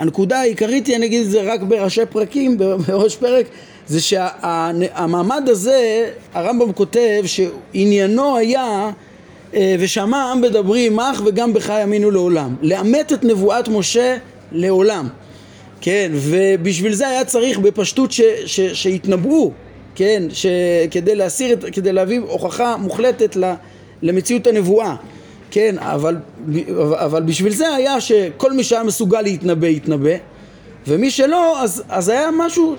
[0.01, 3.45] הנקודה העיקרית היא, אני אגיד את זה רק בראשי פרקים, בראש פרק,
[3.87, 8.89] זה שהמעמד הזה, הרמב"ם כותב שעניינו היה
[9.53, 12.55] אה, ושמע העם בדברי עמך וגם בך יאמינו לעולם.
[12.61, 14.17] לאמת את נבואת משה
[14.51, 15.07] לעולם.
[15.81, 19.51] כן, ובשביל זה היה צריך בפשטות ש, ש, שיתנבאו,
[19.95, 20.45] כן, ש,
[20.91, 23.37] כדי להסיר, את, כדי להביא הוכחה מוחלטת
[24.01, 24.95] למציאות הנבואה,
[25.51, 26.17] כן, אבל,
[26.93, 30.15] אבל בשביל זה היה שכל מי שהיה מסוגל להתנבא, יתנבא,
[30.87, 32.75] ומי שלא, אז, אז היה משהו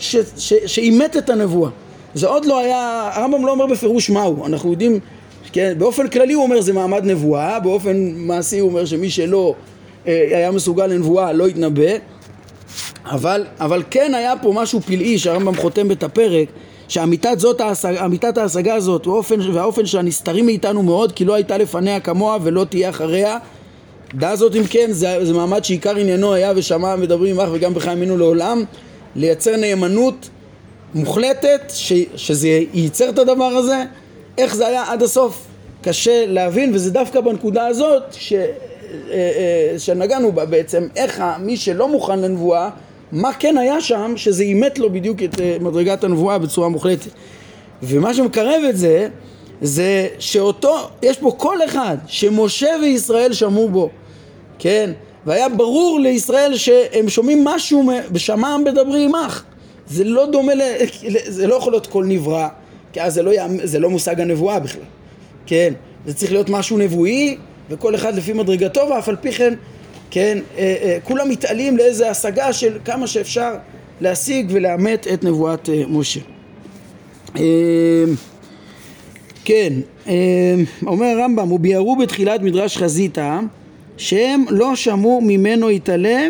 [0.67, 1.71] שאימת את הנבואה.
[2.15, 4.99] זה עוד לא היה, הרמב"ם לא אומר בפירוש מהו, אנחנו יודעים,
[5.53, 9.55] כן, באופן כללי הוא אומר זה מעמד נבואה, באופן מעשי הוא אומר שמי שלא
[10.07, 11.93] אה, היה מסוגל לנבואה לא יתנבא,
[13.05, 16.49] אבל, אבל כן היה פה משהו פלאי שהרמב"ם חותם את הפרק
[16.89, 17.95] שאמיתת ההשג,
[18.39, 23.39] ההשגה הזאת והאופן, והאופן שהנסתרים מאיתנו מאוד כי לא הייתה לפניה כמוה ולא תהיה אחריה.
[24.35, 28.17] זאת אם כן זה, זה מעמד שעיקר עניינו היה ושמע מדברים עמך וגם בך האמינו
[28.17, 28.65] לעולם
[29.17, 30.29] לייצר נאמנות
[30.95, 33.85] מוחלטת ש, שזה ייצר את הדבר הזה.
[34.39, 35.47] איך זה היה עד הסוף?
[35.83, 38.43] קשה להבין וזה דווקא בנקודה הזאת ש, אה,
[39.11, 40.89] אה, שנגענו בה בעצם.
[40.97, 42.71] איך מי שלא מוכן לנבואה
[43.13, 47.11] מה כן היה שם שזה אימת לו בדיוק את אה, מדרגת הנבואה בצורה מוחלטת.
[47.83, 49.09] ומה שמקרב את זה
[49.61, 53.91] זה שאותו, יש פה כל אחד שמשה וישראל שמעו בו
[54.59, 54.91] כן,
[55.27, 59.43] והיה ברור לישראל שהם שומעים משהו בשמעם בדברי עמך.
[59.87, 60.63] זה לא דומה, ל...
[61.37, 62.49] זה לא יכול להיות כל נברא
[62.93, 64.83] כי אז זה לא, זה לא מושג הנבואה בכלל
[65.47, 65.73] כן,
[66.07, 67.37] זה צריך להיות משהו נבואי
[67.71, 69.55] וכל אחד לפי מדרגתו ואף על פי כן,
[70.15, 73.55] כן, אה, אה, כולם מתעלים לאיזה השגה של כמה שאפשר
[74.01, 76.21] להשיג ולאמת את נבואת אה, משה.
[77.37, 78.05] אה,
[79.45, 79.73] כן,
[80.09, 80.55] אה,
[80.87, 83.39] אומר הרמב"ם, וביארו בתחילת מדרש חזיתא
[83.97, 86.27] שהם לא שמעו ממנו יתעלה,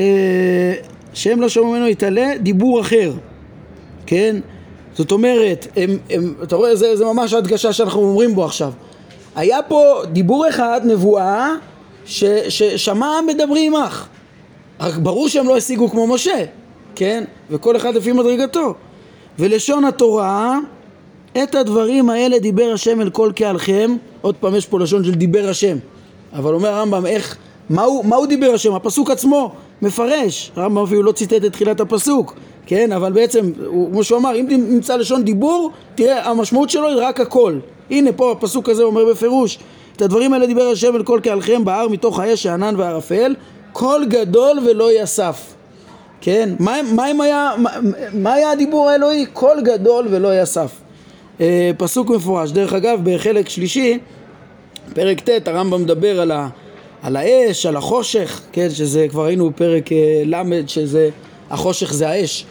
[0.00, 0.74] אה,
[1.14, 3.12] שהם לא שמעו ממנו יתעלה דיבור אחר,
[4.06, 4.36] כן?
[4.94, 8.72] זאת אומרת, הם, הם, אתה רואה, זה, זה ממש הדגשה שאנחנו אומרים בו עכשיו.
[9.36, 11.54] היה פה דיבור אחד, נבואה,
[12.06, 14.06] ששמע העם מדברי עמך.
[14.80, 16.44] רק ברור שהם לא השיגו כמו משה,
[16.94, 17.24] כן?
[17.50, 18.74] וכל אחד לפי מדרגתו.
[19.38, 20.58] ולשון התורה,
[21.42, 23.96] את הדברים האלה דיבר השם אל כל קהלכם.
[24.20, 25.76] עוד פעם יש פה לשון של דיבר השם.
[26.32, 27.36] אבל אומר הרמב"ם, איך,
[27.70, 28.74] מה הוא, מה הוא דיבר השם?
[28.74, 30.52] הפסוק עצמו מפרש.
[30.56, 32.34] הרמב"ם אפילו לא ציטט את תחילת הפסוק,
[32.66, 32.92] כן?
[32.92, 37.20] אבל בעצם, הוא, כמו שהוא אמר, אם נמצא לשון דיבור, תראה, המשמעות שלו היא רק
[37.20, 37.58] הכל.
[37.90, 39.58] הנה פה הפסוק הזה אומר בפירוש,
[39.96, 43.34] את הדברים האלה דיבר השם אל כל קהלכם בהר מתוך האש הענן והערפל,
[43.72, 45.54] קול גדול ולא יסף.
[46.20, 46.50] כן?
[46.58, 47.70] מה, מה, היה, מה,
[48.12, 49.26] מה היה הדיבור האלוהי?
[49.26, 50.70] קול גדול ולא יסף.
[51.40, 52.50] אה, פסוק מפורש.
[52.50, 53.98] דרך אגב, בחלק שלישי,
[54.94, 56.48] פרק ט', הרמב"ם מדבר על, ה,
[57.02, 58.70] על האש, על החושך, כן?
[58.70, 61.08] שזה כבר ראינו בפרק אה, ל', שזה,
[61.50, 62.44] החושך זה האש.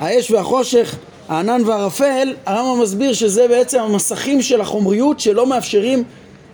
[0.00, 0.96] האש והחושך,
[1.28, 6.04] הענן והערפל, הרמב"ם מסביר שזה בעצם המסכים של החומריות שלא מאפשרים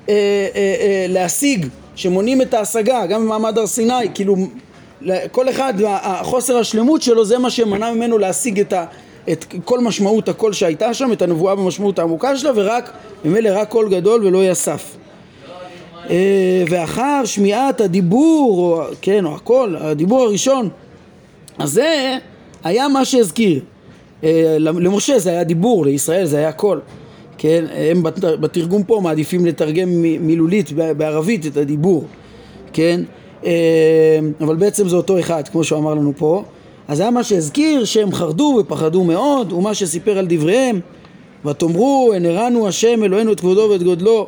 [0.08, 0.14] אה,
[0.54, 4.36] אה, אה, להשיג, שמונעים את ההשגה, גם במעמד הר סיני, כאילו
[5.32, 8.84] כל אחד, החוסר השלמות שלו זה מה שמנע ממנו להשיג את, ה,
[9.32, 12.90] את כל משמעות הקול שהייתה שם, את הנבואה במשמעות העמוקה שלה, ורק,
[13.24, 14.96] ממילא רק קול גדול ולא יסף.
[16.10, 20.68] אה, ואחר שמיעת הדיבור, או, כן, או הקול, הדיבור הראשון,
[21.58, 22.16] אז זה
[22.64, 23.60] היה מה שהזכיר.
[24.24, 26.80] אה, למשה זה היה דיבור, לישראל זה היה קול.
[27.38, 28.03] כן, הם
[28.40, 32.05] בתרגום פה מעדיפים לתרגם מילולית בערבית את הדיבור,
[32.73, 33.01] כן,
[33.44, 36.44] אה, אבל בעצם זה אותו אחד, כמו שהוא אמר לנו פה.
[36.88, 40.81] אז היה מה שהזכיר שהם חרדו ופחדו מאוד, ומה שסיפר על דבריהם,
[41.44, 44.27] ותאמרו, הן הראנו השם אלוהינו את כבודו ואת גודלו,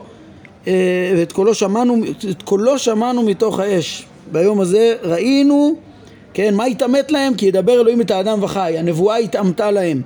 [0.66, 0.73] אה,
[1.16, 1.97] ואת קולו שמענו,
[2.31, 4.07] את קולו שמענו מתוך האש.
[4.33, 5.75] ביום הזה ראינו,
[6.35, 7.35] כן, מה התעמת להם?
[7.35, 10.03] כי ידבר אלוהים את האדם וחי, הנבואה התעמתה להם.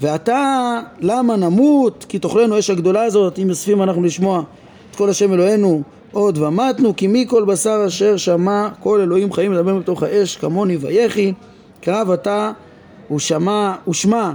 [0.00, 2.06] ועתה למה נמות?
[2.08, 4.42] כי תאכלנו אש הגדולה הזאת אם אספים אנחנו לשמוע
[4.90, 5.82] את כל השם אלוהינו
[6.12, 10.76] עוד ומתנו כי מי כל בשר אשר שמע כל אלוהים חיים לדבר בתוך האש כמוני
[10.76, 11.32] ויחי
[11.80, 12.52] קרב אתה
[13.14, 14.32] ושמע ושמע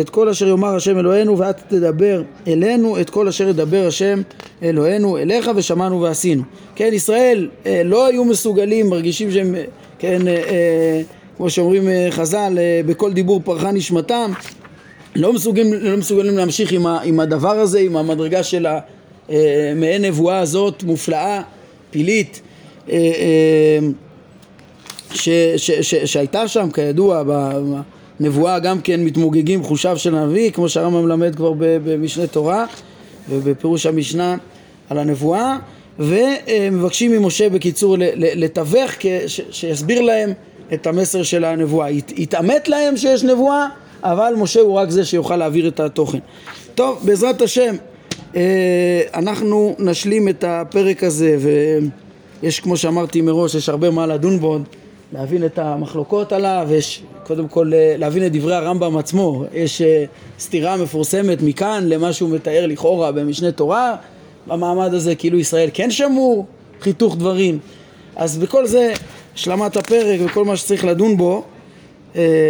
[0.00, 4.22] את כל אשר יאמר השם אלוהינו ואת תדבר אלינו את כל אשר ידבר השם
[4.62, 6.42] אלוהינו אליך ושמענו ועשינו.
[6.74, 9.54] כן ישראל אה, לא היו מסוגלים מרגישים שהם
[9.98, 11.02] כן אה, אה,
[11.36, 14.32] כמו שאומרים אה, חז"ל אה, בכל דיבור פרחה נשמתם
[15.16, 20.10] לא מסוגלים, לא מסוגלים להמשיך עם, ה, עם הדבר הזה, עם המדרגה של המעין אה,
[20.10, 21.42] נבואה הזאת, מופלאה,
[21.90, 22.40] פילית,
[22.90, 23.78] אה, אה,
[25.14, 27.22] ש, ש, ש, שהייתה שם, כידוע,
[28.20, 32.64] בנבואה גם כן מתמוגגים חושיו של הנביא, כמו שהרמב"ם מלמד כבר במשנה תורה
[33.28, 34.36] ובפירוש המשנה
[34.88, 35.56] על הנבואה,
[35.98, 38.90] ומבקשים ממשה בקיצור לתווך,
[39.50, 40.32] שיסביר להם
[40.72, 41.90] את המסר של הנבואה.
[42.16, 43.66] יתעמת להם שיש נבואה
[44.02, 46.18] אבל משה הוא רק זה שיוכל להעביר את התוכן.
[46.74, 47.76] טוב, בעזרת השם,
[48.36, 51.36] אה, אנחנו נשלים את הפרק הזה,
[52.42, 54.58] ויש, כמו שאמרתי מראש, יש הרבה מה לדון בו,
[55.12, 60.04] להבין את המחלוקות עליו, יש קודם כל אה, להבין את דברי הרמב"ם עצמו, יש אה,
[60.38, 63.96] סתירה מפורסמת מכאן למה שהוא מתאר לכאורה במשנה תורה,
[64.46, 66.46] במעמד הזה כאילו ישראל כן שמעו
[66.80, 67.58] חיתוך דברים,
[68.16, 68.92] אז בכל זה
[69.34, 71.44] השלמת הפרק וכל מה שצריך לדון בו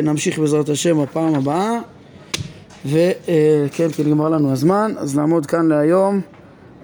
[0.02, 1.78] נמשיך בעזרת השם בפעם הבאה
[2.86, 6.20] וכן, כי נגמר לנו הזמן, אז נעמוד כאן להיום.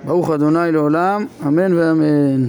[0.04, 2.46] ברוך אדוני לעולם, אמן ואמן.